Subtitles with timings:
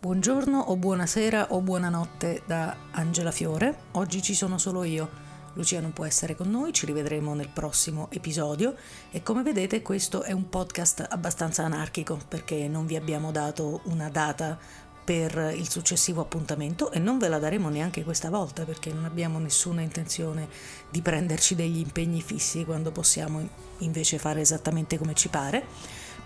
[0.00, 3.80] Buongiorno o buonasera o buonanotte da Angela Fiore.
[3.92, 5.10] Oggi ci sono solo io.
[5.52, 8.74] Lucia non può essere con noi, ci rivedremo nel prossimo episodio
[9.10, 14.08] e come vedete questo è un podcast abbastanza anarchico perché non vi abbiamo dato una
[14.08, 14.58] data
[15.04, 19.38] per il successivo appuntamento e non ve la daremo neanche questa volta perché non abbiamo
[19.38, 20.48] nessuna intenzione
[20.88, 23.46] di prenderci degli impegni fissi quando possiamo
[23.80, 25.62] invece fare esattamente come ci pare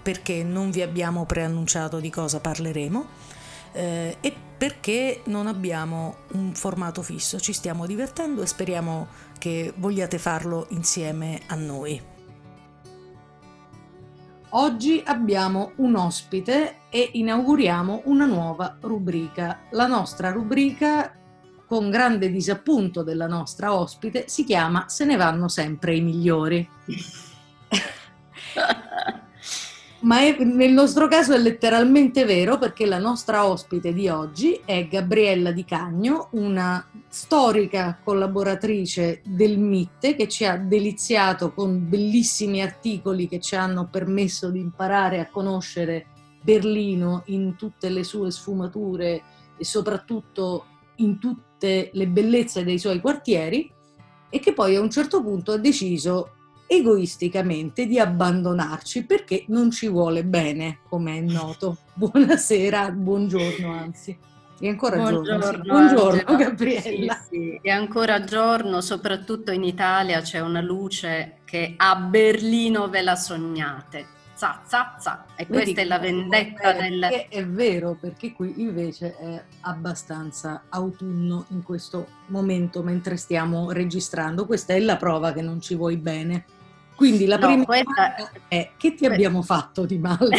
[0.01, 3.34] perché non vi abbiamo preannunciato di cosa parleremo
[3.75, 10.19] eh, e perché non abbiamo un formato fisso, ci stiamo divertendo e speriamo che vogliate
[10.19, 12.13] farlo insieme a noi.
[14.57, 19.63] Oggi abbiamo un ospite e inauguriamo una nuova rubrica.
[19.73, 21.13] La nostra rubrica,
[21.67, 26.69] con grande disappunto della nostra ospite, si chiama Se ne vanno sempre i migliori.
[30.05, 34.87] Ma è, nel nostro caso è letteralmente vero perché la nostra ospite di oggi è
[34.87, 43.29] Gabriella Di Cagno, una storica collaboratrice del MIT che ci ha deliziato con bellissimi articoli
[43.29, 46.07] che ci hanno permesso di imparare a conoscere
[46.43, 49.23] Berlino in tutte le sue sfumature
[49.57, 53.73] e soprattutto in tutte le bellezze dei suoi quartieri
[54.29, 56.33] e che poi a un certo punto ha deciso
[56.67, 61.79] egoisticamente di abbandonarci perché non ci vuole bene, come è noto.
[61.95, 64.17] Buonasera, buongiorno anzi.
[64.59, 65.63] È ancora buongiorno, giorno.
[65.63, 65.69] Sì.
[65.69, 67.15] Buongiorno Gabriella.
[67.15, 67.59] Sì, sì.
[67.61, 74.07] È ancora giorno, soprattutto in Italia c'è una luce che a Berlino ve la sognate.
[74.35, 75.25] Za, za, za.
[75.37, 77.03] E Vedi questa è la vendetta del...
[77.29, 84.47] È vero, perché qui invece è abbastanza autunno in questo momento mentre stiamo registrando.
[84.47, 86.45] Questa è la prova che non ci vuoi bene.
[86.97, 88.15] Quindi la no, prima questa...
[88.49, 90.39] è che ti abbiamo fatto di male?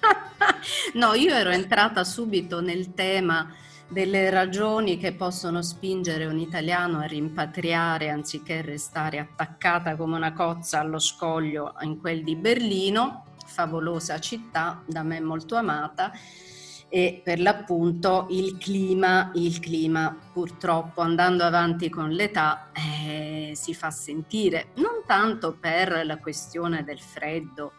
[0.94, 3.48] no, io ero entrata subito nel tema
[3.88, 10.80] delle ragioni che possono spingere un italiano a rimpatriare anziché restare attaccata come una cozza
[10.80, 16.12] allo scoglio in quel di Berlino, favolosa città, da me molto amata,
[16.88, 23.90] e per l'appunto il clima, il clima purtroppo andando avanti con l'età eh, si fa
[23.90, 27.72] sentire, non tanto per la questione del freddo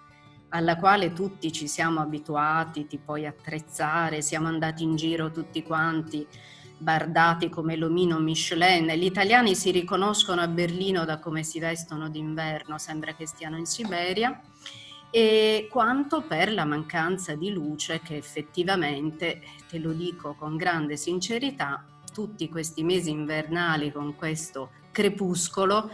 [0.55, 6.25] alla quale tutti ci siamo abituati, ti puoi attrezzare, siamo andati in giro tutti quanti
[6.77, 8.87] bardati come l'omino Michelin.
[8.87, 13.65] Gli italiani si riconoscono a Berlino da come si vestono d'inverno, sembra che stiano in
[13.65, 14.41] Siberia
[15.09, 21.83] e quanto per la mancanza di luce che effettivamente, te lo dico con grande sincerità,
[22.13, 25.91] tutti questi mesi invernali con questo crepuscolo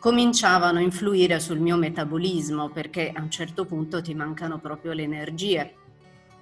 [0.00, 5.02] cominciavano a influire sul mio metabolismo perché a un certo punto ti mancano proprio le
[5.02, 5.74] energie.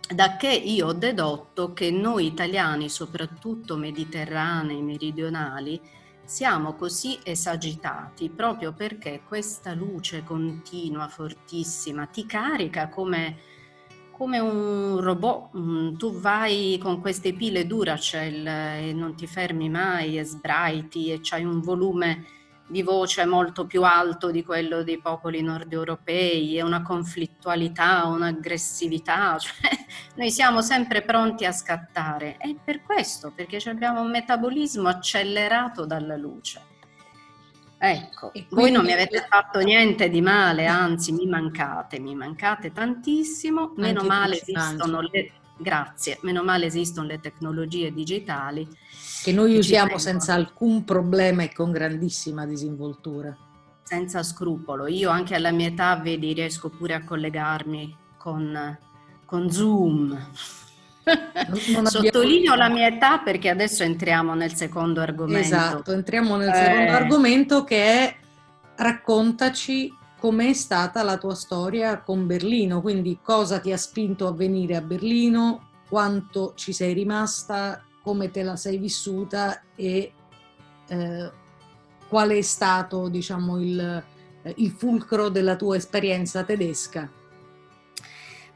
[0.09, 5.79] Da che io ho dedotto che noi italiani, soprattutto mediterranei, meridionali,
[6.25, 13.39] siamo così esagitati proprio perché questa luce continua, fortissima, ti carica come,
[14.13, 15.59] come un robot.
[15.59, 21.19] Mm, tu vai con queste pile Duracell e non ti fermi mai e sbraiti e
[21.21, 22.37] c'hai un volume
[22.69, 29.37] di voce molto più alto di quello dei popoli nord europei e una conflittualità, un'aggressività,
[29.41, 29.71] cioè
[30.15, 32.37] noi siamo sempre pronti a scattare.
[32.39, 36.63] E per questo, perché abbiamo un metabolismo accelerato dalla luce.
[37.81, 43.75] Ecco, voi non mi avete fatto niente di male, anzi mi mancate, mi mancate tantissimo,
[43.77, 48.67] meno male esistono le, grazie, meno male esistono le tecnologie digitali
[49.23, 53.37] che noi che usiamo senza alcun problema e con grandissima disinvoltura.
[53.83, 54.87] Senza scrupolo.
[54.87, 58.79] Io anche alla mia età, vedi, riesco pure a collegarmi con,
[59.25, 60.31] con Zoom.
[61.85, 65.41] Sottolineo la mia età perché adesso entriamo nel secondo argomento.
[65.41, 66.55] Esatto, entriamo nel eh...
[66.55, 68.17] secondo argomento che è
[68.77, 74.77] raccontaci com'è stata la tua storia con Berlino, quindi cosa ti ha spinto a venire
[74.77, 80.13] a Berlino, quanto ci sei rimasta, come te la sei vissuta e
[80.89, 81.33] eh,
[82.09, 84.05] qual è stato diciamo, il,
[84.57, 87.11] il fulcro della tua esperienza tedesca.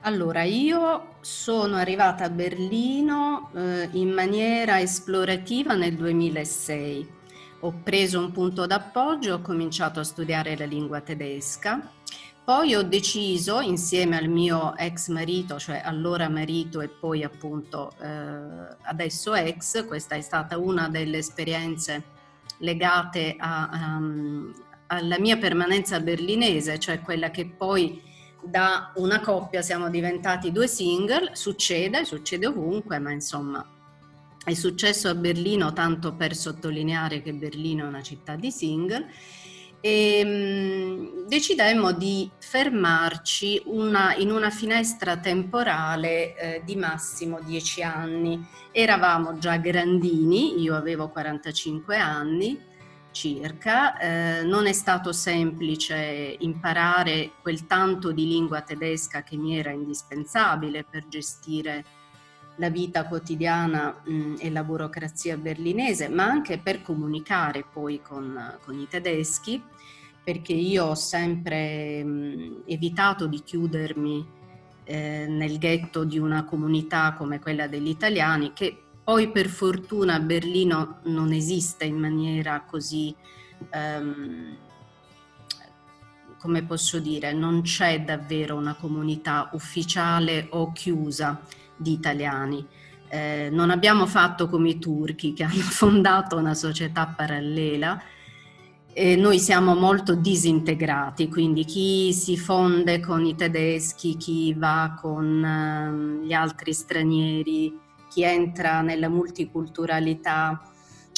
[0.05, 7.21] Allora, io sono arrivata a Berlino eh, in maniera esplorativa nel 2006.
[7.65, 11.93] Ho preso un punto d'appoggio, ho cominciato a studiare la lingua tedesca.
[12.45, 18.77] Poi ho deciso, insieme al mio ex marito, cioè allora marito e poi appunto eh,
[18.83, 22.03] adesso ex, questa è stata una delle esperienze
[22.59, 24.53] legate a, um,
[24.89, 28.03] alla mia permanenza berlinese, cioè quella che poi
[28.43, 33.65] da una coppia siamo diventati due single, succede, succede ovunque, ma insomma
[34.45, 39.09] è successo a Berlino tanto per sottolineare che Berlino è una città di single
[39.85, 48.47] e decidemmo di fermarci una, in una finestra temporale eh, di massimo 10 anni.
[48.71, 52.71] Eravamo già grandini, io avevo 45 anni
[53.11, 59.71] circa, eh, non è stato semplice imparare quel tanto di lingua tedesca che mi era
[59.71, 61.85] indispensabile per gestire
[62.57, 68.79] la vita quotidiana mh, e la burocrazia berlinese, ma anche per comunicare poi con, con
[68.79, 69.63] i tedeschi,
[70.23, 74.27] perché io ho sempre mh, evitato di chiudermi
[74.85, 80.21] eh, nel ghetto di una comunità come quella degli italiani, che poi per fortuna a
[80.21, 83.15] Berlino non esiste in maniera così,
[83.73, 84.57] um,
[86.43, 91.41] come posso dire, non c'è davvero una comunità ufficiale o chiusa
[91.77, 92.67] di italiani.
[93.09, 98.03] Eh, non abbiamo fatto come i turchi che hanno fondato una società parallela.
[98.93, 105.45] E noi siamo molto disintegrati, quindi chi si fonde con i tedeschi, chi va con
[105.45, 107.79] eh, gli altri stranieri,
[108.11, 110.61] chi entra nella multiculturalità,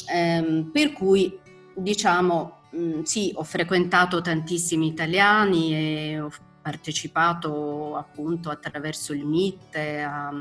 [0.07, 1.37] ehm, per cui
[1.75, 6.31] diciamo mh, mm, sì, ho frequentato tantissimi italiani e ho
[6.61, 10.31] partecipato appunto attraverso il MIT a,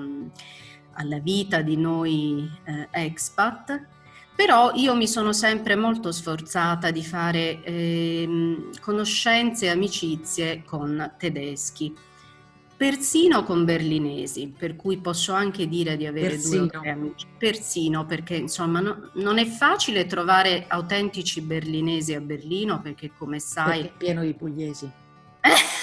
[0.93, 3.87] alla vita di noi eh, expat,
[4.35, 11.95] però io mi sono sempre molto sforzata di fare eh, conoscenze e amicizie con tedeschi
[12.77, 16.67] persino con berlinesi, per cui posso anche dire di avere persino.
[16.67, 17.27] due amici.
[17.39, 23.83] Persino, perché insomma no, non è facile trovare autentici berlinesi a Berlino, perché come sai...
[23.83, 24.91] Perché è pieno di pugliesi.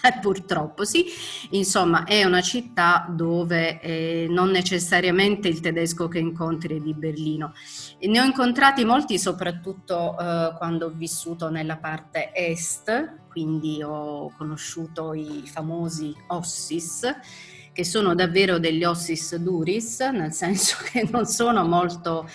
[0.20, 1.06] Purtroppo sì,
[1.50, 7.52] insomma è una città dove eh, non necessariamente il tedesco che incontri è di Berlino.
[7.98, 14.32] E ne ho incontrati molti soprattutto eh, quando ho vissuto nella parte est, quindi ho
[14.36, 17.02] conosciuto i famosi Ossis,
[17.72, 22.28] che sono davvero degli Ossis duris, nel senso che non sono molto...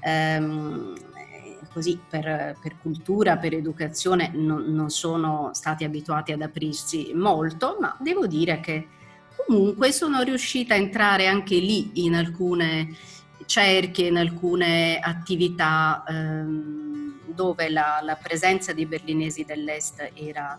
[0.00, 0.94] Ehm,
[1.76, 7.94] così per, per, cultura, per educazione non, non, sono stati abituati ad aprirsi molto, ma
[8.00, 8.86] devo dire che
[9.44, 12.96] comunque sono riuscita a entrare anche lì in alcune
[13.44, 20.58] cerchie, in alcune attività ehm, dove la, la, presenza di berlinesi dell'Est era,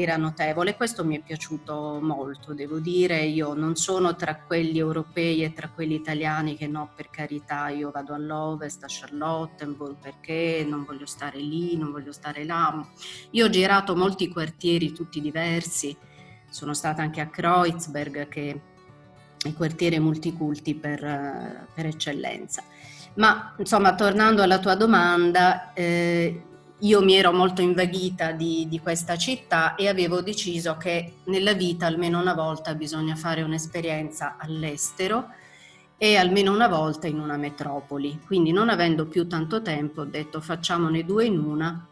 [0.00, 0.76] era notevole.
[0.76, 3.24] Questo mi è piaciuto molto, devo dire.
[3.24, 7.90] Io non sono tra quelli europei e tra quelli italiani che no, per carità, io
[7.90, 12.86] vado all'ovest, a Charlottenburg, perché non voglio stare lì, non voglio stare là.
[13.30, 15.96] Io ho girato molti quartieri, tutti diversi.
[16.48, 22.62] Sono stata anche a Kreuzberg, che è il quartiere multiculti per, per eccellenza.
[23.14, 26.44] Ma insomma, tornando alla tua domanda, eh,
[26.80, 31.86] io mi ero molto invaghita di, di, questa città e avevo deciso che nella vita
[31.86, 35.28] almeno una volta bisogna fare un'esperienza all'estero
[35.96, 38.20] e almeno una volta in una metropoli.
[38.24, 41.84] Quindi non avendo più tanto tempo ho detto facciamone due in una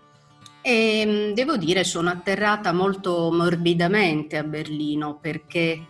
[0.60, 5.84] e mm, devo dire sono atterrata molto morbidamente a Berlino perché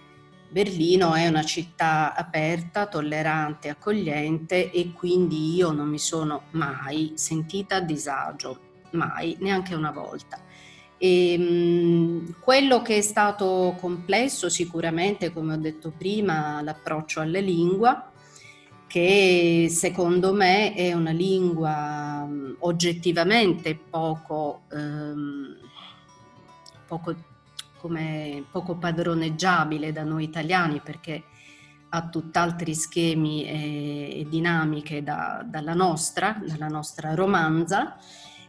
[0.48, 7.76] Berlino è una città aperta, tollerante, accogliente e quindi io non mi sono mai sentita
[7.76, 10.40] a disagio mai, neanche una volta.
[10.98, 18.10] E, ehm, quello che è stato complesso sicuramente, come ho detto prima, l'approccio alla lingua,
[18.86, 22.26] che secondo me è una lingua
[22.60, 25.56] oggettivamente poco, ehm,
[26.86, 27.14] poco,
[27.78, 31.24] come, poco padroneggiabile da noi italiani perché
[31.88, 37.96] ha tutt'altri schemi e, e dinamiche da, dalla nostra, dalla nostra romanza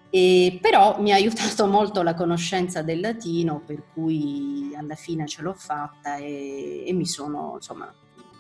[0.09, 5.41] e, però mi ha aiutato molto la conoscenza del latino, per cui alla fine ce
[5.41, 7.93] l'ho fatta e, e mi sono, insomma,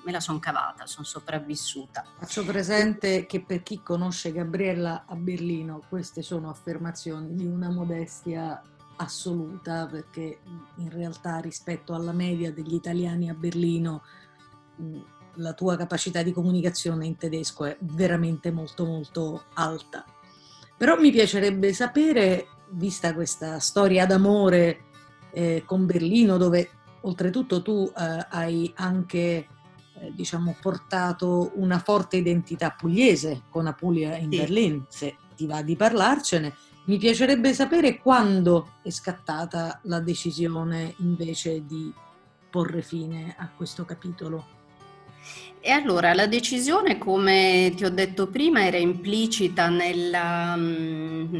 [0.03, 2.05] me la sono cavata, sono sopravvissuta.
[2.17, 8.61] Faccio presente che per chi conosce Gabriella a Berlino, queste sono affermazioni di una modestia
[8.95, 10.39] assoluta, perché
[10.77, 14.01] in realtà rispetto alla media degli italiani a Berlino
[15.35, 20.05] la tua capacità di comunicazione in tedesco è veramente molto molto alta.
[20.77, 24.85] Però mi piacerebbe sapere, vista questa storia d'amore
[25.31, 26.69] eh, con Berlino, dove
[27.01, 29.47] oltretutto tu eh, hai anche eh,
[30.13, 34.37] diciamo, portato una forte identità pugliese con Apulia in sì.
[34.37, 36.53] Berlino, se ti va di parlarcene,
[36.87, 41.93] Mi piacerebbe sapere quando è scattata la decisione invece di
[42.49, 44.56] porre fine a questo capitolo.
[45.59, 50.57] E allora la decisione, come ti ho detto prima, era implicita nella,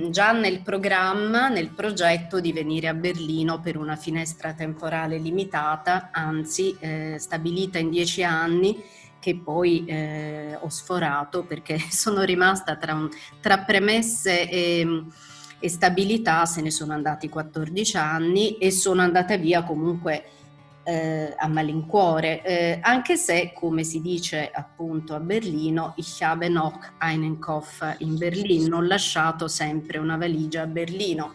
[0.10, 6.76] già nel programma, nel progetto di venire a Berlino per una finestra temporale limitata, anzi
[6.80, 8.84] eh, stabilita in dieci anni,
[9.20, 13.08] che poi eh, ho sforato perché sono rimasta tra,
[13.40, 15.04] tra premesse e,
[15.60, 20.32] e stabilità, se ne sono andati 14 anni e sono andata via comunque
[20.88, 26.80] eh, a malincuore, eh, anche se, come si dice appunto a Berlino, ich habe noch
[27.00, 31.34] einen Koffer in Berlin, ho lasciato sempre una valigia a Berlino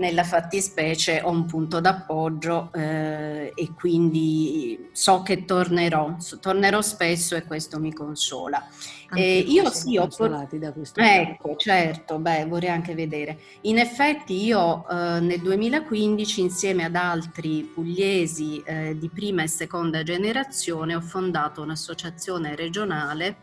[0.00, 7.44] nella fattispecie ho un punto d'appoggio eh, e quindi so che tornerò, tornerò spesso e
[7.44, 8.66] questo mi consola.
[9.14, 11.00] Eh, io sì, ho consolati da questo.
[11.00, 13.38] Ecco, certo, beh, vorrei anche vedere.
[13.62, 20.02] In effetti io eh, nel 2015 insieme ad altri pugliesi eh, di prima e seconda
[20.02, 23.38] generazione ho fondato un'associazione regionale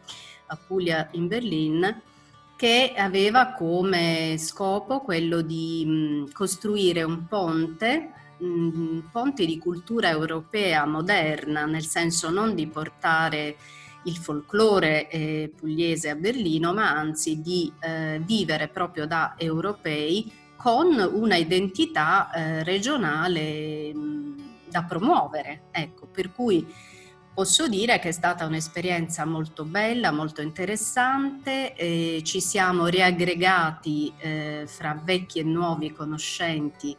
[0.48, 2.02] a Puglia in Berlin
[2.58, 10.86] che aveva come scopo quello di mh, costruire un ponte, un ponte di cultura europea
[10.88, 13.56] moderna, nel senso non di portare
[14.06, 20.98] il folklore eh, pugliese a Berlino, ma anzi di eh, vivere proprio da europei con
[21.14, 24.36] una identità eh, regionale mh,
[24.70, 25.66] da promuovere.
[25.72, 26.66] Ecco, per cui
[27.38, 34.64] Posso dire che è stata un'esperienza molto bella, molto interessante, eh, ci siamo riaggregati eh,
[34.66, 36.98] fra vecchi e nuovi conoscenti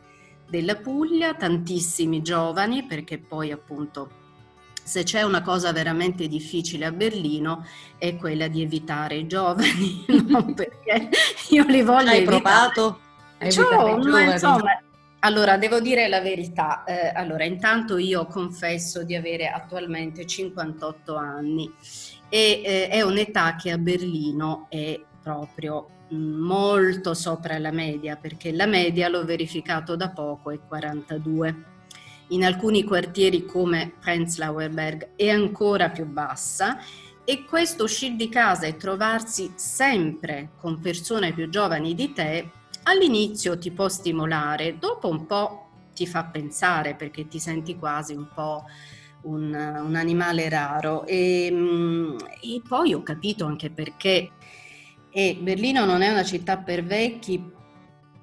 [0.49, 4.11] della Puglia, tantissimi giovani, perché poi appunto
[4.85, 7.67] se c'è una cosa veramente difficile a Berlino
[7.99, 10.55] è quella di evitare i giovani, no?
[10.55, 11.09] perché
[11.49, 12.41] io li voglio Hai evitare.
[12.41, 13.01] provato?
[13.39, 14.83] Hai Ciò, ma insomma,
[15.21, 16.85] allora, devo dire la verità.
[16.85, 21.73] Eh, allora, intanto io confesso di avere attualmente 58 anni
[22.29, 28.53] e eh, è un'età che a Berlino è proprio mm, molto sopra la media, perché
[28.53, 31.65] la media, l'ho verificato da poco, è 42.
[32.29, 36.79] In alcuni quartieri come Prenzlauer Berg è ancora più bassa
[37.25, 42.51] e questo uscire di casa e trovarsi sempre con persone più giovani di te
[42.89, 48.29] all'inizio ti può stimolare, dopo un po' ti fa pensare perché ti senti quasi un
[48.33, 48.65] po'
[49.23, 51.05] un, un animale raro.
[51.07, 54.31] E, mm, e, poi ho capito anche perché.
[55.11, 57.57] E Berlino non è una città per vecchi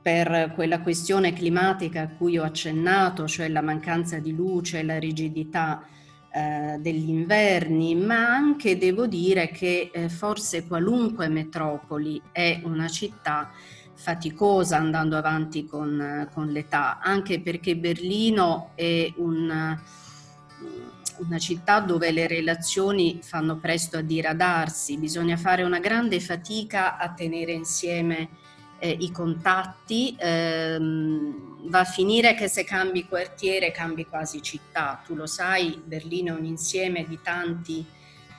[0.02, 5.84] per quella questione climatica a cui ho accennato, cioè la mancanza di luce, la rigidità
[6.32, 13.52] eh, degli inverni, ma anche devo dire che eh, forse qualunque metropoli è una città
[14.06, 19.80] faticosa andando avanti con, con l'età, anche perché Berlino è un,
[21.18, 27.14] una città dove le relazioni fanno presto a diradarsi, bisogna fare una grande fatica a
[27.14, 28.30] tenere insieme
[28.78, 35.16] eh, i contatti, ehm, va a finire che se cambi quartiere cambi quasi città, tu
[35.16, 37.84] lo sai, Berlino è un insieme di tanti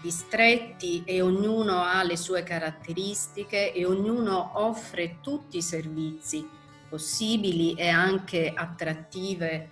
[0.01, 6.47] distretti e ognuno ha le sue caratteristiche e ognuno offre tutti i servizi
[6.89, 9.69] possibili e anche attrattive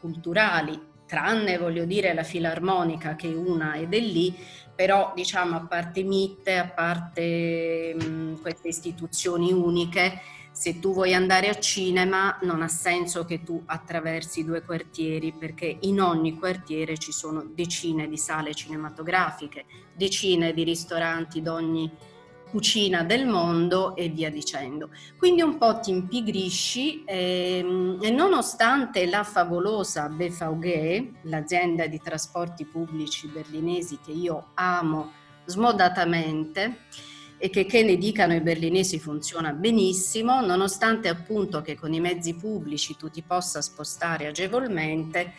[0.00, 4.34] culturali, tranne voglio dire la filarmonica che è una ed è lì,
[4.74, 10.20] però diciamo a parte Mitte, a parte mh, queste istituzioni uniche,
[10.54, 15.78] se tu vuoi andare a cinema non ha senso che tu attraversi due quartieri perché
[15.80, 21.90] in ogni quartiere ci sono decine di sale cinematografiche, decine di ristoranti d'ogni
[22.50, 24.90] cucina del mondo e via dicendo.
[25.18, 32.64] Quindi un po' ti impigrisci e, ehm, e nonostante la favolosa BVG, l'azienda di trasporti
[32.64, 35.10] pubblici berlinesi che io amo
[35.46, 36.76] smodatamente,
[37.44, 42.32] e che, che ne dicano i berlinesi funziona benissimo, nonostante appunto che con i mezzi
[42.36, 45.30] pubblici tu ti possa spostare agevolmente,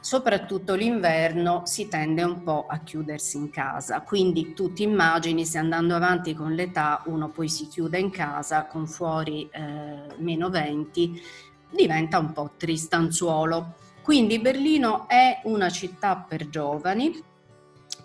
[0.00, 4.00] soprattutto l'inverno si tende un po' a chiudersi in casa.
[4.00, 8.64] Quindi tu ti immagini se andando avanti con l'età uno poi si chiude in casa
[8.64, 11.22] con fuori eh, meno 20,
[11.70, 13.74] diventa un po' tristanzuolo.
[14.02, 17.22] Quindi Berlino è una città per giovani,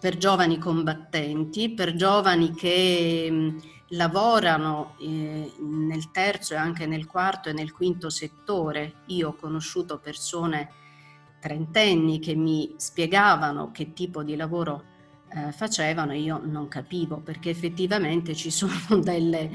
[0.01, 7.49] per giovani combattenti, per giovani che mh, lavorano eh, nel terzo e anche nel quarto
[7.49, 8.93] e nel quinto settore.
[9.07, 10.71] Io ho conosciuto persone
[11.39, 14.85] trentenni che mi spiegavano che tipo di lavoro
[15.29, 19.51] eh, facevano e io non capivo perché effettivamente ci sono delle,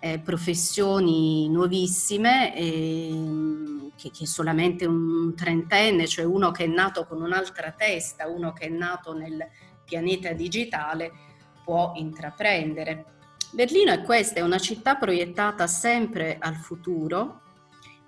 [0.00, 7.20] eh, professioni nuovissime, eh, che, che solamente un trentenne, cioè uno che è nato con
[7.20, 9.46] un'altra testa, uno che è nato nel
[9.90, 11.10] pianeta digitale,
[11.64, 13.04] può intraprendere.
[13.50, 17.40] Berlino è questa, è una città proiettata sempre al futuro,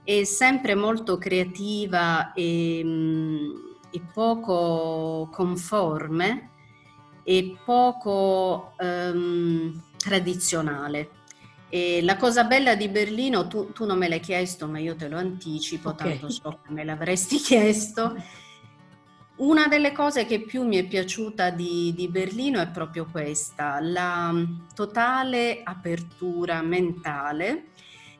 [0.04, 3.50] è sempre molto creativa e, mm,
[3.90, 6.50] e poco conforme
[7.24, 11.10] e poco um, tradizionale.
[11.68, 15.08] E la cosa bella di Berlino, tu, tu, non me l'hai chiesto, ma io te
[15.08, 16.18] lo anticipo, okay.
[16.18, 18.14] tanto so che me l'avresti chiesto.
[19.42, 24.32] Una delle cose che più mi è piaciuta di, di Berlino è proprio questa, la
[24.72, 27.70] totale apertura mentale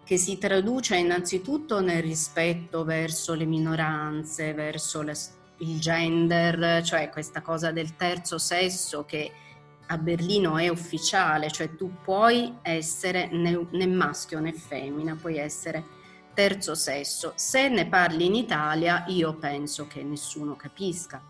[0.02, 5.14] che si traduce innanzitutto nel rispetto verso le minoranze, verso le,
[5.59, 9.31] il gender, cioè questa cosa del terzo sesso che
[9.87, 16.00] a Berlino è ufficiale, cioè tu puoi essere né, né maschio né femmina, puoi essere
[16.35, 17.33] terzo sesso.
[17.37, 21.23] Se ne parli in Italia io penso che nessuno capisca.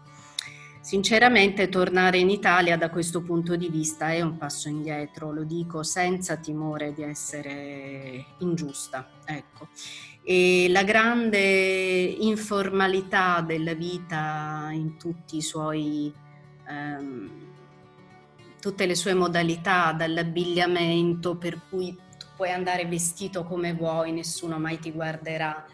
[0.81, 5.85] Sinceramente tornare in Italia da questo punto di vista è un passo indietro, lo dico
[5.85, 9.09] senza timore di essere ingiusta.
[9.25, 9.69] Ecco.
[10.25, 16.13] E la grande informalità della vita in tutti i suoi
[16.69, 17.51] ehm,
[18.63, 21.99] tutte le sue modalità, dall'abbigliamento per cui
[22.43, 25.65] puoi andare vestito come vuoi, nessuno mai ti guarderà,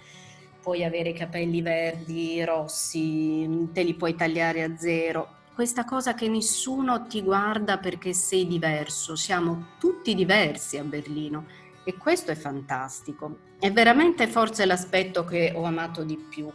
[0.61, 5.37] puoi avere i capelli verdi, rossi, te li puoi tagliare a zero.
[5.55, 11.47] Questa cosa che nessuno ti guarda perché sei diverso, siamo tutti diversi a Berlino
[11.85, 13.39] e questo è fantastico.
[13.59, 16.53] È veramente forse l'aspetto che ho amato di più.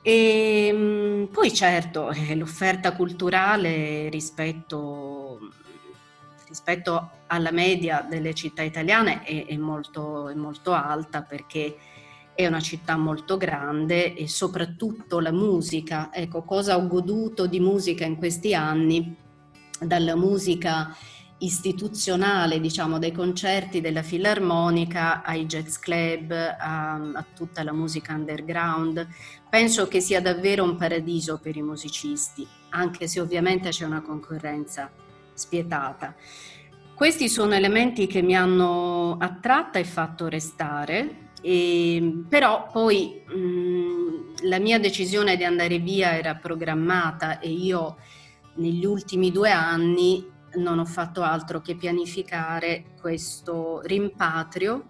[0.00, 5.38] E ehm, poi certo, eh, l'offerta culturale rispetto,
[6.52, 11.76] rispetto, alla media delle città italiane è, è, molto, è molto alta perché
[12.34, 16.10] è una città molto grande e soprattutto la musica.
[16.12, 19.16] Ecco, cosa ho goduto di musica in questi anni?
[19.80, 20.94] Dalla musica
[21.38, 29.06] istituzionale, diciamo, dai concerti della filarmonica ai jazz club, a, a, tutta la musica underground.
[29.48, 34.90] Penso che sia davvero un paradiso per i musicisti, anche se ovviamente c'è una concorrenza
[35.42, 36.14] spietata.
[36.94, 44.60] Questi sono elementi che mi hanno attratta e fatto restare, e, però poi mh, la
[44.60, 47.96] mia decisione di andare via era programmata e io
[48.54, 54.88] negli ultimi due anni non ho fatto altro che pianificare questo rimpatrio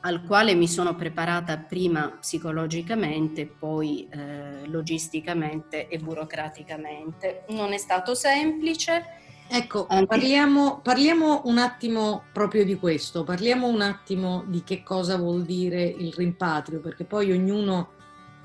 [0.00, 7.44] al quale mi sono preparata prima psicologicamente, poi eh, logisticamente e burocraticamente.
[7.48, 9.04] Non è stato semplice.
[9.48, 15.44] Ecco, parliamo, parliamo, un attimo proprio di questo, parliamo un attimo di che cosa vuol
[15.44, 17.90] dire il rimpatrio, perché poi ognuno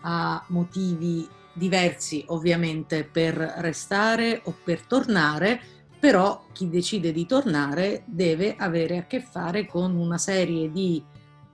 [0.02, 5.60] ha motivi diversi ovviamente per restare o per tornare,
[6.00, 11.04] però chi decide di tornare deve avere a che fare con una serie di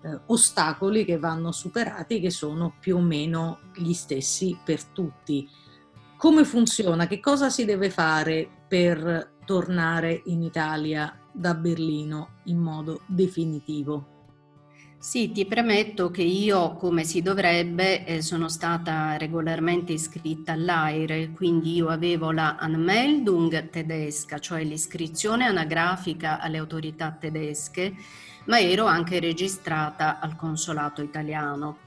[0.02, 5.50] eh, ostacoli che vanno superati che sono più o meno gli stessi per tutti.
[6.18, 7.08] Come funziona?
[7.08, 14.16] Che cosa si deve fare per tornare in Italia da Berlino in modo definitivo?
[15.00, 21.76] Sì, ti premetto che io, come si dovrebbe, eh, sono stata regolarmente iscritta all'AIRE, quindi
[21.76, 27.96] io avevo la Anmeldung tedesca, cioè l'iscrizione anagrafica alle autorità tedesche,
[28.48, 31.78] ma ero anche registrata al consolato italiano.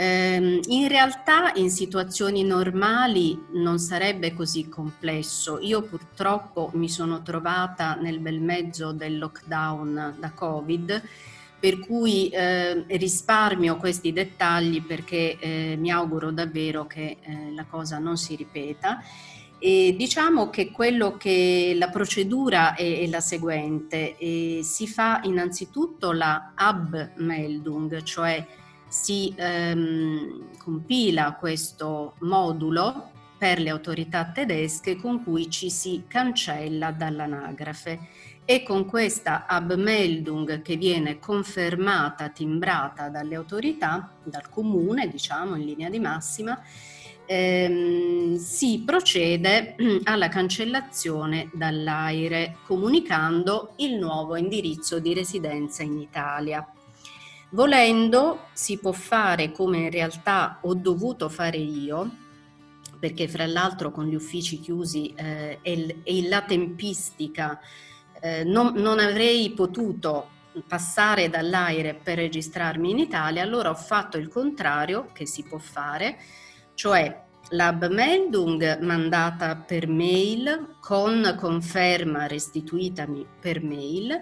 [0.00, 5.58] Eh, in realtà in situazioni normali non sarebbe così complesso.
[5.58, 11.02] Io purtroppo mi sono trovata nel bel mezzo del lockdown da Covid
[11.58, 17.98] per cui eh, risparmio questi dettagli perché eh, mi auguro davvero che eh, la cosa
[17.98, 19.02] non si ripeta.
[19.58, 20.70] E diciamo che
[21.16, 24.16] che la procedura è, è la seguente,
[24.62, 28.46] si fa innanzitutto la Abmeldung, cioè
[28.88, 38.00] si ehm, compila questo modulo per le autorità tedesche con cui ci si cancella dall'anagrafe
[38.44, 45.90] e con questa Abmeldung che viene confermata, timbrata dalle autorità, dal comune, diciamo in linea
[45.90, 46.58] di massima,
[47.26, 56.66] ehm, si procede alla cancellazione dall'AIRE comunicando il nuovo indirizzo di residenza in Italia.
[57.50, 62.10] Volendo si può fare come in realtà ho dovuto fare io,
[62.98, 67.58] perché fra l'altro con gli uffici chiusi eh, e, e la tempistica
[68.20, 74.28] eh, non, non, avrei potuto passare dall'aire per registrarmi in Italia, allora ho fatto il
[74.28, 76.18] contrario che si può fare,
[76.74, 84.20] cioè l'Abmeldung mandata per mail con conferma restituitami per mail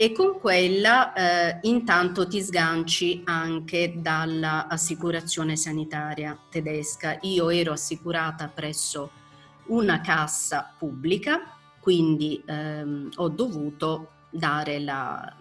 [0.00, 7.18] e con quella eh, intanto ti sganci anche dall'assicurazione sanitaria tedesca.
[7.22, 9.10] Io ero assicurata presso
[9.66, 15.34] una cassa pubblica, quindi ehm, ho dovuto dare la,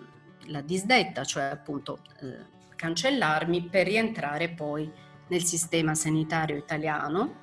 [0.48, 4.92] la disdetta, cioè appunto eh, cancellarmi per rientrare poi
[5.28, 7.42] nel sistema sanitario italiano.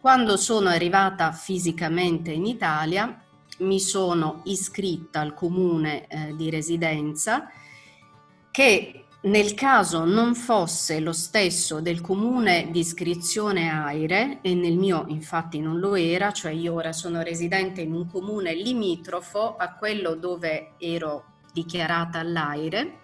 [0.00, 3.20] Quando sono arrivata fisicamente in Italia
[3.62, 7.50] mi sono iscritta al comune eh, di residenza
[8.50, 15.04] che nel caso non fosse lo stesso del comune di iscrizione AIRE, e nel mio
[15.08, 20.16] infatti non lo era, cioè io ora sono residente in un comune limitrofo a quello
[20.16, 22.98] dove ero dichiarata all'AIRE,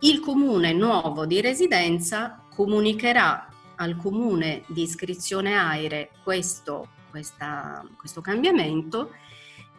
[0.00, 9.12] il comune nuovo di residenza comunicherà al comune di iscrizione AIRE questo, questa, questo cambiamento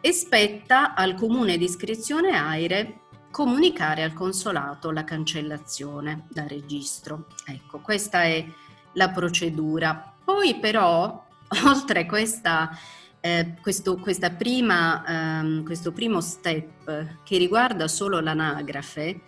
[0.04, 7.28] e spetta al comune di iscrizione AIRE comunicare al consolato la cancellazione da registro.
[7.46, 8.44] Ecco, questa è
[8.92, 10.14] la procedura.
[10.22, 11.24] Poi però,
[11.64, 12.78] oltre questa,
[13.18, 13.98] eh, questo,
[14.36, 19.20] prima, ehm, questo primo step che riguarda solo l'anagrafe,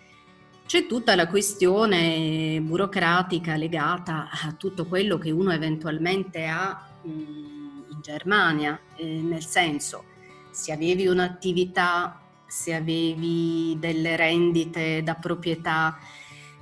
[0.67, 8.79] c'è tutta la questione burocratica legata a tutto quello che uno eventualmente ha in Germania,
[8.97, 10.13] eh, nel senso
[10.57, 15.99] se avevi un'attività, se avevi delle rendite da proprietà,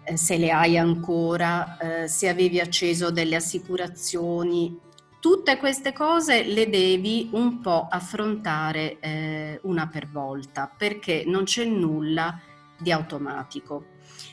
[0.03, 4.77] eh, se le hai ancora, eh, se avevi acceso delle assicurazioni,
[5.21, 11.65] tutte queste cose le devi un po' affrontare eh, una per volta perché non c'è
[11.65, 12.41] nulla
[12.77, 13.85] di automatico.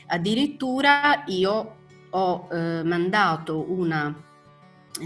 [0.08, 1.76] Addirittura io
[2.10, 4.12] ho eh, mandato una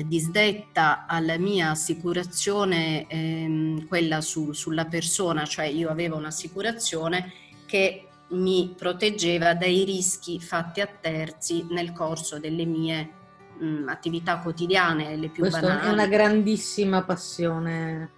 [0.04, 7.32] disdetta alla mia assicurazione, ehm, quella su, sulla persona, cioè io avevo un'assicurazione
[7.66, 13.10] che mi proteggeva dai rischi fatti a terzi nel corso delle mie
[13.58, 15.86] mh, attività quotidiane, le più Questa banali.
[15.86, 18.10] è una grandissima passione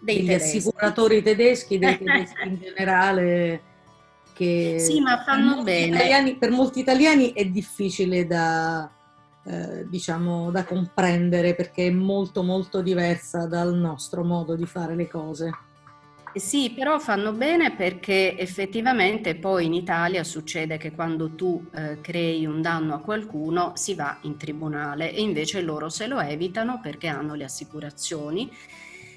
[0.00, 0.56] dei degli tedeschi.
[0.56, 3.62] assicuratori tedeschi, dei tedeschi in generale
[4.32, 5.94] che sì, ma fanno bene.
[5.94, 8.90] Italiani, per molti italiani è difficile da,
[9.44, 15.08] eh, diciamo, da comprendere perché è molto molto diversa dal nostro modo di fare le
[15.08, 15.50] cose.
[16.34, 22.00] Eh sì, però fanno bene perché effettivamente poi in Italia succede che quando tu eh,
[22.00, 26.80] crei un danno a qualcuno si va in tribunale e invece loro se lo evitano
[26.80, 28.50] perché hanno le assicurazioni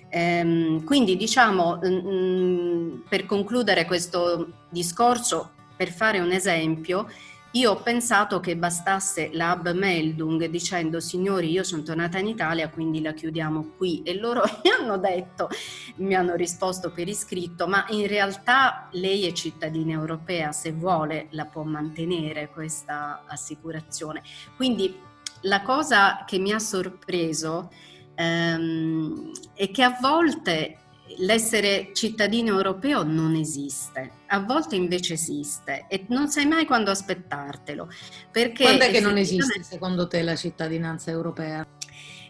[0.09, 7.09] Ehm, quindi diciamo, mh, per concludere questo discorso, per fare un esempio,
[7.55, 13.01] io ho pensato che bastasse la Abmeldung dicendo signori io sono tornata in Italia quindi
[13.01, 15.49] la chiudiamo qui e loro mi hanno detto,
[15.97, 21.45] mi hanno risposto per iscritto ma in realtà lei è cittadina europea se vuole la
[21.45, 24.21] può mantenere questa assicurazione.
[24.55, 24.93] Quindi
[25.41, 27.71] la cosa che mi ha sorpreso
[28.15, 30.77] ehm, e che a volte
[31.19, 37.89] l'essere cittadino europeo non esiste, a volte invece esiste e non sai mai quando aspettartelo.
[38.31, 41.65] Perché Quando è che non esiste secondo te la cittadinanza europea?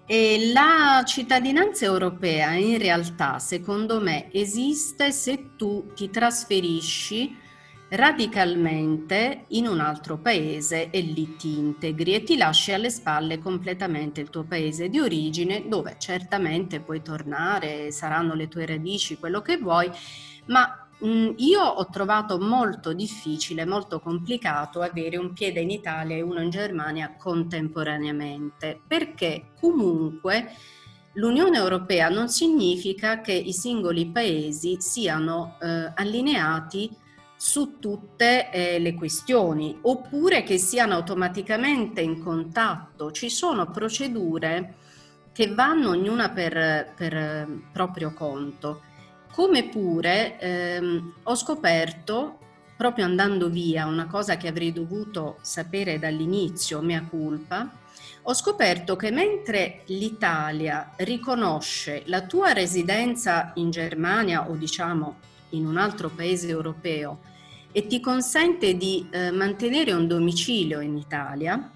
[0.08, 7.44] E la cittadinanza europea in realtà, secondo me, esiste se tu ti trasferisci
[7.96, 14.22] radicalmente in un altro paese e lì ti integri e ti lasci alle spalle completamente
[14.22, 19.58] il tuo paese di origine dove certamente puoi tornare, saranno le tue radici, quello che
[19.58, 19.90] vuoi,
[20.48, 26.22] ma mh, io ho trovato molto difficile, molto complicato avere un piede in Italia e
[26.22, 30.52] uno in Germania contemporaneamente perché comunque
[31.18, 36.94] L'Unione Europea non significa che i singoli paesi siano eh, allineati
[37.38, 43.12] su tutte eh, le questioni oppure che siano automaticamente in contatto.
[43.12, 44.76] Ci sono procedure
[45.32, 48.82] che vanno ognuna per, per proprio conto.
[49.32, 52.40] Come pure ehm, ho scoperto,
[52.78, 57.70] proprio andando via, una cosa che avrei dovuto sapere dall'inizio, mea culpa,
[58.28, 65.18] ho scoperto che mentre l'Italia riconosce la tua residenza in Germania o diciamo
[65.56, 67.20] in un altro paese europeo
[67.72, 71.72] e ti consente di eh, mantenere un domicilio in Italia,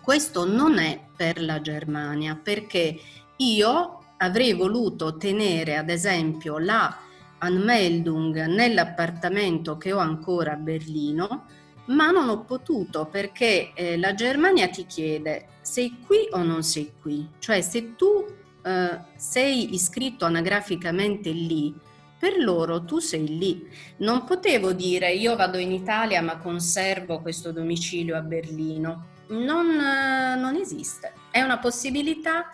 [0.00, 2.98] questo non è per la Germania perché
[3.36, 6.96] io avrei voluto ottenere ad esempio la
[7.38, 11.46] Anmeldung nell'appartamento che ho ancora a Berlino,
[11.86, 16.92] ma non ho potuto perché eh, la Germania ti chiede sei qui o non sei
[17.00, 18.26] qui, cioè se tu
[18.62, 21.74] eh, sei iscritto anagraficamente lì,
[22.20, 23.66] per loro tu sei lì.
[23.96, 29.06] Non potevo dire io vado in Italia ma conservo questo domicilio a Berlino.
[29.28, 31.14] Non, non esiste.
[31.30, 32.52] È una possibilità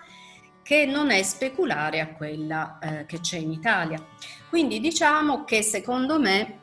[0.63, 4.01] che non è speculare a quella eh, che c'è in Italia.
[4.49, 6.59] Quindi diciamo che secondo me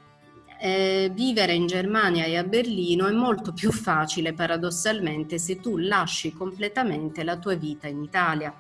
[0.60, 6.32] eh, vivere in Germania e a Berlino è molto più facile paradossalmente se tu lasci
[6.32, 8.54] completamente la tua vita in Italia.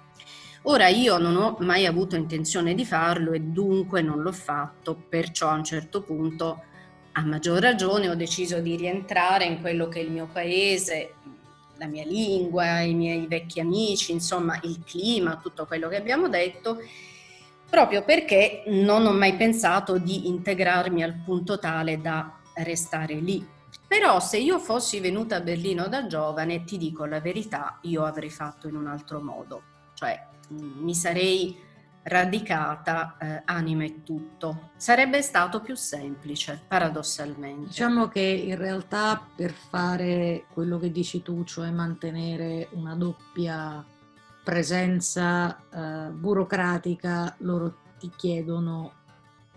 [0.65, 5.49] Ora io non ho mai avuto intenzione di farlo e dunque non l'ho fatto, perciò
[5.49, 6.63] a un certo punto,
[7.11, 11.15] a maggior ragione, ho deciso di rientrare in quello che è il mio paese,
[11.75, 16.77] la mia lingua, i miei vecchi amici, insomma il clima, tutto quello che abbiamo detto,
[17.69, 23.45] proprio perché non ho mai pensato di integrarmi al punto tale da restare lì.
[23.85, 28.29] Però se io fossi venuta a Berlino da giovane, ti dico la verità, io avrei
[28.29, 29.61] fatto in un altro modo.
[29.93, 31.57] Cioè mi sarei
[32.03, 34.71] radicata eh, anima e tutto.
[34.75, 37.67] Sarebbe stato più semplice, paradossalmente.
[37.67, 43.83] Diciamo che in realtà per fare quello che dici tu, cioè mantenere una doppia
[44.43, 49.01] presenza eh, burocratica, loro ti chiedono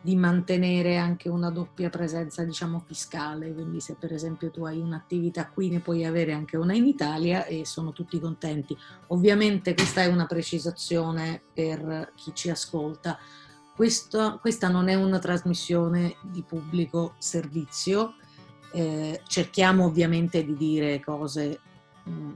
[0.01, 3.53] di mantenere anche una doppia presenza, diciamo, fiscale.
[3.53, 7.45] Quindi se per esempio tu hai un'attività qui ne puoi avere anche una in Italia
[7.45, 8.77] e sono tutti contenti.
[9.09, 13.19] Ovviamente questa è una precisazione per chi ci ascolta.
[13.75, 18.15] Questo, questa non è una trasmissione di pubblico servizio.
[18.73, 21.61] Eh, cerchiamo ovviamente di dire cose
[22.05, 22.33] mh,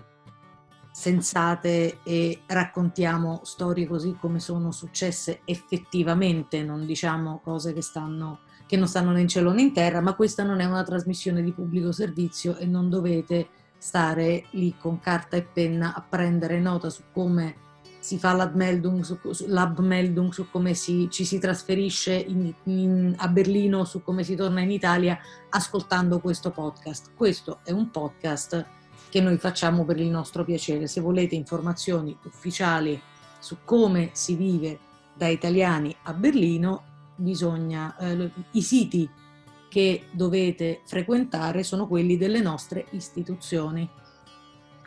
[1.01, 8.77] sensate e raccontiamo storie così come sono successe effettivamente, non diciamo cose che, stanno, che
[8.77, 11.53] non stanno né in cielo né in terra, ma questa non è una trasmissione di
[11.53, 17.05] pubblico servizio e non dovete stare lì con carta e penna a prendere nota su
[17.15, 23.29] come si fa l'abmeldung, su, l'abmeldung, su come si, ci si trasferisce in, in, a
[23.29, 27.13] Berlino, su come si torna in Italia ascoltando questo podcast.
[27.15, 28.80] Questo è un podcast
[29.11, 30.87] che noi facciamo per il nostro piacere.
[30.87, 32.99] Se volete informazioni ufficiali
[33.39, 34.79] su come si vive
[35.15, 36.85] da italiani a Berlino,
[37.17, 39.09] bisogna, eh, i siti
[39.69, 43.89] che dovete frequentare sono quelli delle nostre istituzioni.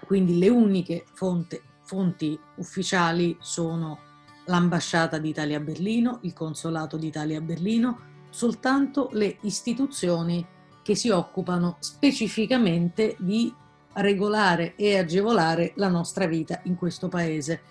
[0.06, 4.00] Quindi le uniche fonte, fonti ufficiali sono
[4.46, 10.46] l'ambasciata d'Italia a Berlino, il consolato d'Italia a Berlino, soltanto le istituzioni
[10.82, 13.54] che si occupano specificamente di
[13.96, 17.62] regolare e agevolare la nostra vita in questo paese.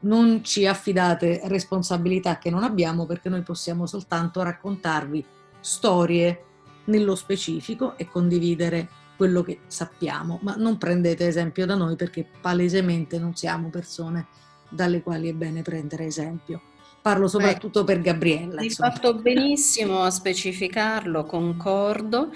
[0.00, 5.24] Non ci affidate responsabilità che non abbiamo perché noi possiamo soltanto raccontarvi
[5.60, 6.44] storie
[6.84, 13.18] nello specifico e condividere quello che sappiamo, ma non prendete esempio da noi perché palesemente
[13.18, 14.26] non siamo persone
[14.68, 16.60] dalle quali è bene prendere esempio.
[17.00, 18.60] Parlo soprattutto Beh, per Gabriella.
[18.60, 22.30] Hai fatto benissimo a specificarlo, concordo.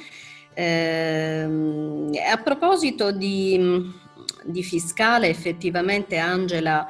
[0.61, 3.91] Eh, a proposito di,
[4.45, 6.87] di, fiscale, effettivamente Angela,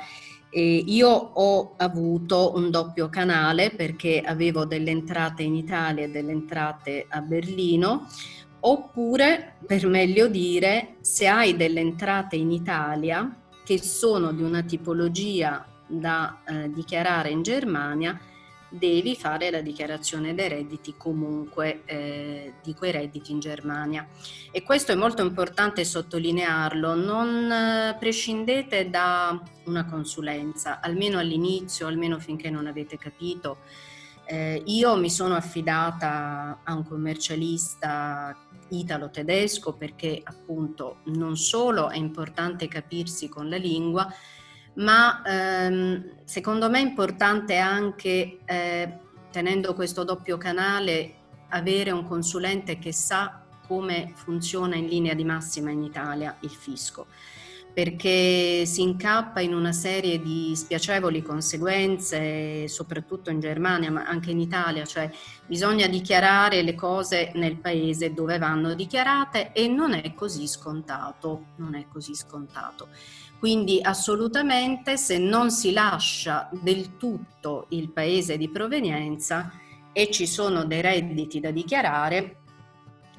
[0.50, 6.32] eh, io ho avuto un doppio canale perché avevo delle entrate in Italia e delle
[6.32, 8.08] entrate a Berlino,
[8.58, 13.32] oppure, per meglio dire, se hai delle entrate in Italia
[13.64, 18.18] che sono di una tipologia da eh, dichiarare in Germania,
[18.70, 24.06] devi fare la dichiarazione dei redditi comunque eh, di quei redditi in Germania.
[24.52, 32.18] E questo è molto importante sottolinearlo, non eh, prescindete da una consulenza, almeno all'inizio, almeno
[32.18, 33.58] finché non avete capito.
[34.24, 38.36] Eh, io mi sono affidata a un commercialista
[38.68, 44.06] italo-tedesco perché appunto non solo è importante capirsi con la lingua,
[44.74, 48.98] ma ehm, secondo me è importante anche, eh,
[49.30, 51.14] tenendo questo doppio canale,
[51.48, 57.06] avere un consulente che sa come funziona in linea di massima in Italia il fisco
[57.72, 64.40] perché si incappa in una serie di spiacevoli conseguenze, soprattutto in Germania, ma anche in
[64.40, 65.10] Italia, cioè
[65.46, 71.74] bisogna dichiarare le cose nel paese dove vanno dichiarate e non è così scontato, non
[71.74, 72.88] è così scontato.
[73.38, 79.50] Quindi assolutamente se non si lascia del tutto il paese di provenienza
[79.92, 82.39] e ci sono dei redditi da dichiarare,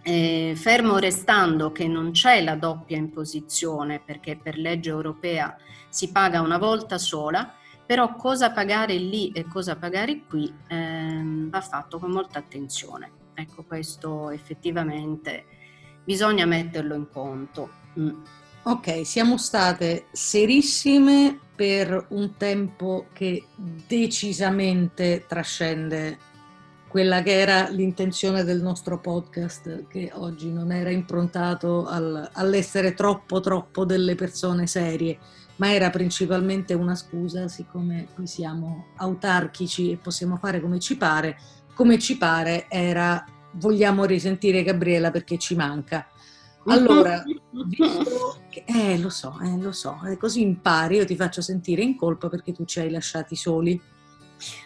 [0.04, 5.56] eh, fermo restando che non c'è la doppia imposizione perché per legge europea
[5.90, 7.54] si paga una volta sola,
[7.86, 13.12] però cosa pagare lì e cosa pagare qui ehm, va fatto con molta attenzione.
[13.34, 15.46] Ecco, questo effettivamente
[16.04, 17.70] bisogna metterlo in conto.
[18.00, 18.22] Mm.
[18.64, 26.18] Ok, siamo state serissime per un tempo che decisamente trascende
[26.92, 33.40] quella che era l'intenzione del nostro podcast, che oggi non era improntato al, all'essere troppo
[33.40, 35.18] troppo delle persone serie,
[35.56, 41.38] ma era principalmente una scusa, siccome qui siamo autarchici e possiamo fare come ci pare,
[41.74, 46.06] come ci pare era vogliamo risentire Gabriela perché ci manca.
[46.66, 47.24] Allora,
[47.68, 51.84] visto che, eh, lo so, eh, lo so, eh, così impari, io ti faccio sentire
[51.84, 53.82] in colpa perché tu ci hai lasciati soli.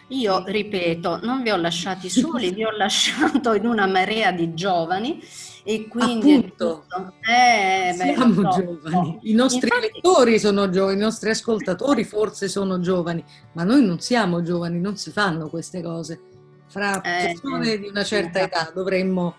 [0.08, 5.22] Io ripeto, non vi ho lasciati soli, vi ho lasciato in una marea di giovani
[5.64, 6.84] e quindi Appunto,
[7.28, 12.78] eh, siamo beh, giovani, i nostri Infatti, lettori sono giovani, i nostri ascoltatori forse sono
[12.78, 16.20] giovani, ma noi non siamo giovani, non si fanno queste cose.
[16.68, 19.34] Fra eh, persone di una certa età dovremmo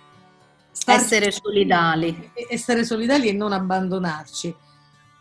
[0.85, 2.31] essere solidali.
[2.49, 4.53] Essere solidali e non abbandonarci.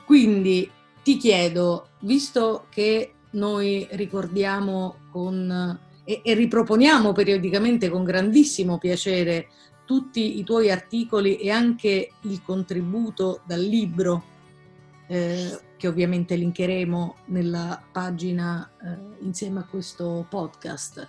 [0.04, 0.70] Quindi
[1.02, 9.48] ti chiedo, visto che noi ricordiamo con, e, e riproponiamo periodicamente con grandissimo piacere
[9.84, 14.34] tutti i tuoi articoli e anche il contributo dal libro
[15.06, 21.08] eh, che ovviamente linkeremo nella pagina eh, insieme a questo podcast.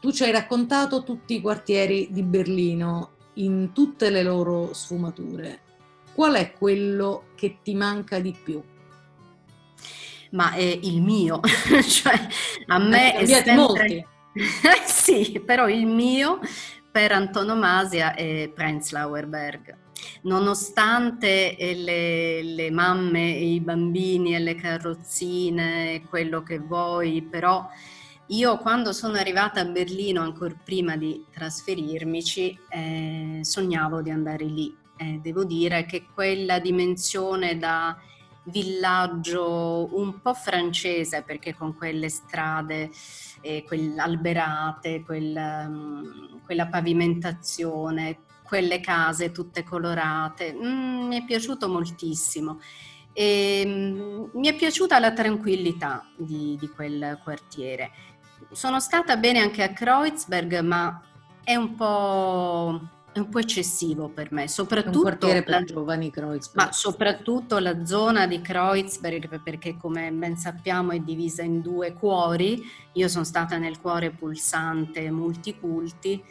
[0.00, 5.60] Tu ci hai raccontato tutti i quartieri di Berlino in tutte le loro sfumature.
[6.14, 8.62] Qual è quello che ti manca di più?
[10.32, 11.40] Ma è il mio,
[11.88, 12.26] cioè
[12.66, 13.54] a me è sempre...
[13.54, 14.06] molti.
[14.86, 16.40] sì, però il mio
[16.90, 19.76] per antonomasia è Prenzlauer Berg.
[20.22, 27.68] Nonostante le, le, mamme i bambini e le carrozzine, quello che vuoi, però
[28.26, 34.74] io quando sono arrivata a Berlino, ancora prima di trasferirmici, eh, sognavo di andare lì.
[34.96, 37.96] Eh, devo dire che quella dimensione da
[38.44, 42.90] villaggio un po' francese, perché con quelle strade
[43.40, 43.64] eh,
[43.96, 52.60] alberate, quel, um, quella pavimentazione, quelle case tutte colorate, mm, mi è piaciuto moltissimo.
[53.12, 57.90] E, mm, mi è piaciuta la tranquillità di, di quel quartiere
[58.50, 61.00] sono stata bene anche a Kreuzberg, ma
[61.44, 62.80] è un po',
[63.12, 66.66] è un po eccessivo per me, soprattutto un quartiere per la, giovani Kreuzberg.
[66.66, 72.62] Ma soprattutto la zona di Kreuzberg, perché come ben sappiamo è divisa in due cuori.
[72.94, 76.22] Io sono stata nel cuore pulsante multiculti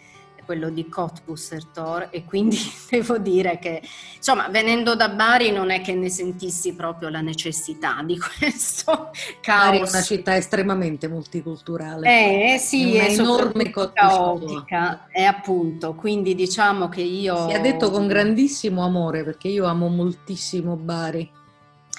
[0.46, 2.58] quello di Cottbusser e quindi
[2.90, 3.82] devo dire che
[4.16, 9.66] insomma venendo da Bari non è che ne sentissi proprio la necessità di questo caos.
[9.66, 12.54] Bari è una città estremamente multiculturale.
[12.54, 17.50] Eh sì, è, è enorme caotica e appunto, quindi diciamo che io...
[17.50, 21.30] Si è detto con grandissimo amore perché io amo moltissimo Bari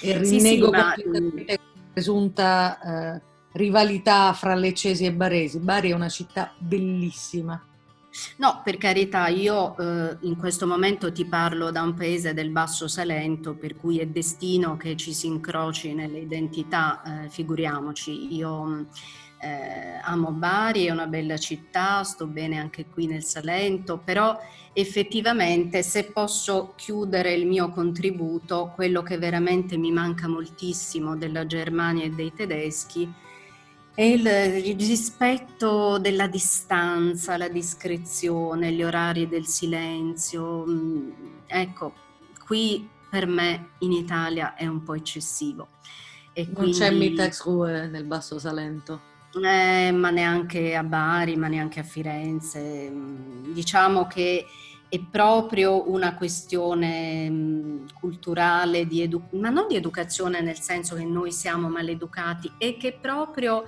[0.01, 1.81] e rinnego sì, sì, completamente ma...
[1.93, 2.79] presunta
[3.15, 3.21] eh,
[3.53, 5.59] rivalità fra leccesi e baresi.
[5.59, 7.61] Bari è una città bellissima
[8.37, 12.87] No, per carità, io eh, in questo momento ti parlo da un paese del Basso
[12.87, 18.35] Salento, per cui è destino che ci si incroci nelle identità, eh, figuriamoci.
[18.35, 18.85] Io
[19.39, 24.39] eh, amo Bari, è una bella città, sto bene anche qui nel Salento, però
[24.73, 32.05] effettivamente se posso chiudere il mio contributo, quello che veramente mi manca moltissimo della Germania
[32.05, 33.11] e dei tedeschi,
[33.95, 40.65] e il, il rispetto della distanza, la discrezione, gli orari del silenzio.
[40.65, 41.09] Mm,
[41.45, 41.93] ecco,
[42.43, 45.67] qui per me in Italia è un po' eccessivo.
[46.33, 49.11] E non quindi, c'è Mittagsruhe nel Basso Salento?
[49.35, 52.89] Eh, ma neanche a Bari, ma neanche a Firenze.
[52.89, 54.45] Mm, diciamo che
[54.93, 61.31] è proprio una questione mm, culturale, edu- ma non di educazione nel senso che noi
[61.31, 63.63] siamo maleducati, è che proprio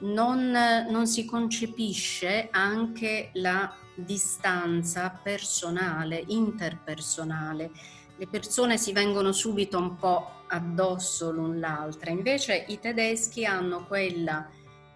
[0.00, 0.50] non,
[0.90, 7.70] non si concepisce anche la distanza personale, interpersonale.
[8.18, 14.46] Le persone si vengono subito un po' addosso l'un l'altra, invece i tedeschi hanno quella,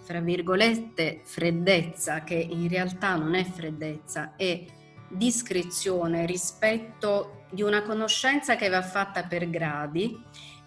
[0.02, 4.80] fra virgolette, freddezza, che in realtà non è freddezza, è
[5.12, 10.18] discrezione rispetto di una conoscenza che va fatta per gradi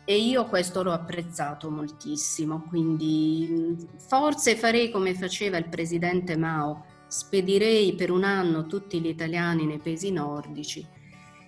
[0.06, 3.76] e io questo l'ho apprezzato moltissimo, quindi
[4.08, 9.80] forse farei come faceva il presidente Mao, spedirei per un anno tutti gli italiani nei
[9.80, 10.86] paesi nordici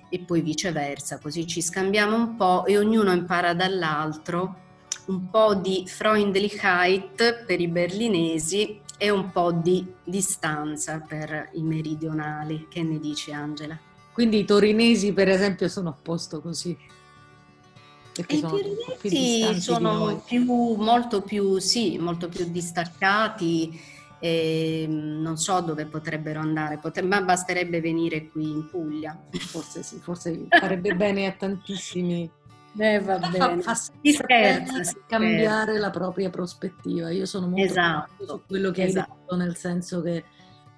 [0.10, 4.66] e poi viceversa, così ci scambiamo un po' e ognuno impara dall'altro
[5.08, 12.68] un po' di Freundlichkeit per i berlinesi e un po' di distanza per i meridionali.
[12.70, 13.78] Che ne dici Angela?
[14.12, 16.76] Quindi i torinesi per esempio sono a posto così?
[18.28, 20.44] I torinesi sono più,
[20.76, 23.80] molto più, sì, molto più distaccati
[24.20, 29.18] e mm, non so dove potrebbero andare, Potre, ma basterebbe venire qui in Puglia.
[29.32, 32.30] Forse sì, forse farebbe bene a tantissimi.
[32.78, 33.62] Eh, va bene.
[33.64, 35.80] Si scherza, si cambiare scherza.
[35.80, 37.10] la propria prospettiva.
[37.10, 39.12] Io sono molto esatto, su quello che esatto.
[39.12, 40.24] hai detto, nel senso che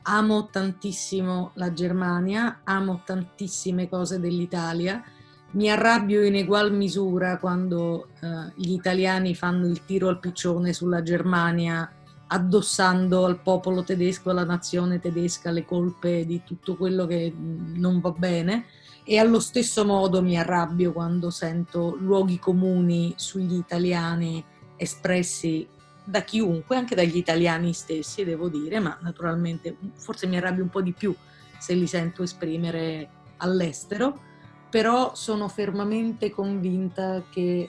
[0.04, 5.04] amo tantissimo la Germania, amo tantissime cose dell'Italia.
[5.52, 11.02] Mi arrabbio in egual misura quando eh, gli italiani fanno il tiro al piccione sulla
[11.02, 11.92] Germania
[12.32, 18.12] addossando al popolo tedesco, alla nazione tedesca, le colpe di tutto quello che non va
[18.12, 18.66] bene
[19.12, 24.46] e allo stesso modo mi arrabbio quando sento luoghi comuni sugli italiani
[24.76, 25.68] espressi
[26.04, 30.84] da chiunque, anche dagli italiani stessi, devo dire, ma naturalmente forse mi arrabbio un po'
[30.84, 31.12] di più
[31.58, 34.16] se li sento esprimere all'estero,
[34.70, 37.68] però sono fermamente convinta che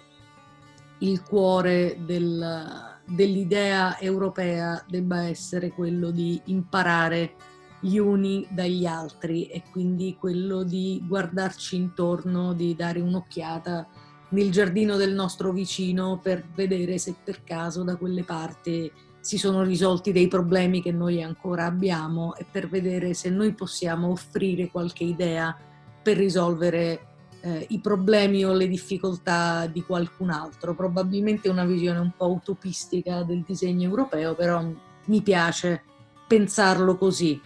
[0.98, 7.34] il cuore del, dell'idea europea debba essere quello di imparare
[7.80, 13.86] gli uni dagli altri e quindi quello di guardarci intorno, di dare un'occhiata
[14.30, 19.62] nel giardino del nostro vicino per vedere se per caso da quelle parti si sono
[19.62, 25.04] risolti dei problemi che noi ancora abbiamo e per vedere se noi possiamo offrire qualche
[25.04, 25.56] idea
[26.02, 27.06] per risolvere
[27.42, 30.74] eh, i problemi o le difficoltà di qualcun altro.
[30.74, 34.64] Probabilmente una visione un po' utopistica del disegno europeo, però
[35.06, 35.82] mi piace
[36.26, 37.40] pensarlo così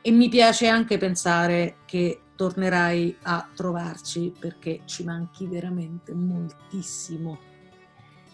[0.00, 7.38] e mi piace anche pensare che tornerai a trovarci perché ci manchi veramente moltissimo.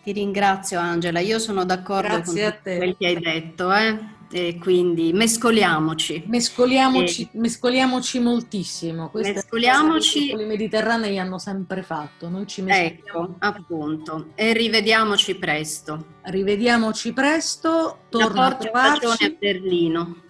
[0.02, 3.72] Ti ringrazio Angela, io sono d'accordo Grazie con quel che hai detto.
[3.72, 3.98] Eh?
[4.30, 6.24] E quindi mescoliamoci.
[6.26, 7.38] Mescoliamoci, e...
[7.38, 9.08] mescoliamoci moltissimo.
[9.08, 10.32] Queste mescoliamoci.
[10.32, 12.28] I mediterranei hanno sempre fatto.
[12.28, 14.32] Noi ci Ecco, appunto.
[14.34, 16.04] E rivediamoci presto.
[16.24, 18.00] Rivediamoci presto.
[18.10, 19.24] Torna a trovarci.
[19.24, 20.23] a Berlino.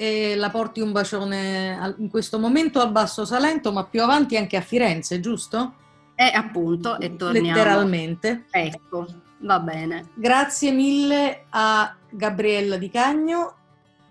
[0.00, 4.56] E la porti un bacione in questo momento a Basso Salento, ma più avanti anche
[4.56, 5.74] a Firenze, giusto?
[6.14, 7.48] Eh, appunto, e torniamo.
[7.48, 8.44] Letteralmente.
[8.50, 9.06] Ecco,
[9.40, 10.10] va bene.
[10.14, 13.54] Grazie mille a Gabriella Di Cagno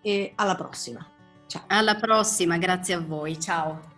[0.02, 1.06] e alla prossima.
[1.48, 1.64] Ciao.
[1.68, 3.40] Alla prossima, grazie a voi.
[3.40, 3.96] Ciao.